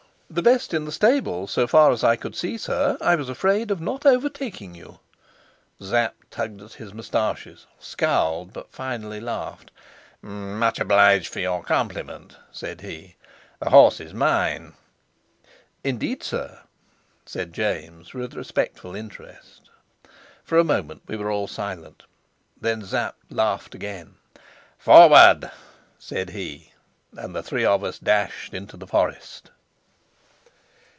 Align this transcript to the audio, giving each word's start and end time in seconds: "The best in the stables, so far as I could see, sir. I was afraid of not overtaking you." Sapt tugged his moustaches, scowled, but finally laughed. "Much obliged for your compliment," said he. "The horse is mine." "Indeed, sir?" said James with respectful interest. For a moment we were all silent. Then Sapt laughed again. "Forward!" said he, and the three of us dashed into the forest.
"The 0.33 0.41
best 0.41 0.73
in 0.73 0.85
the 0.85 0.93
stables, 0.93 1.51
so 1.51 1.67
far 1.67 1.91
as 1.91 2.05
I 2.05 2.15
could 2.15 2.37
see, 2.37 2.57
sir. 2.57 2.97
I 3.01 3.15
was 3.15 3.27
afraid 3.27 3.69
of 3.69 3.81
not 3.81 4.05
overtaking 4.05 4.73
you." 4.73 5.01
Sapt 5.81 6.31
tugged 6.31 6.75
his 6.75 6.93
moustaches, 6.93 7.65
scowled, 7.79 8.53
but 8.53 8.71
finally 8.71 9.19
laughed. 9.19 9.71
"Much 10.21 10.79
obliged 10.79 11.27
for 11.27 11.41
your 11.41 11.61
compliment," 11.63 12.37
said 12.49 12.79
he. 12.79 13.17
"The 13.59 13.71
horse 13.71 13.99
is 13.99 14.13
mine." 14.13 14.71
"Indeed, 15.83 16.23
sir?" 16.23 16.61
said 17.25 17.51
James 17.51 18.13
with 18.13 18.33
respectful 18.33 18.95
interest. 18.95 19.69
For 20.45 20.57
a 20.57 20.63
moment 20.63 21.01
we 21.07 21.17
were 21.17 21.29
all 21.29 21.49
silent. 21.49 22.03
Then 22.57 22.85
Sapt 22.85 23.17
laughed 23.29 23.75
again. 23.75 24.15
"Forward!" 24.77 25.51
said 25.99 26.29
he, 26.29 26.71
and 27.17 27.35
the 27.35 27.43
three 27.43 27.65
of 27.65 27.83
us 27.83 27.99
dashed 27.99 28.53
into 28.53 28.77
the 28.77 28.87
forest. 28.87 29.51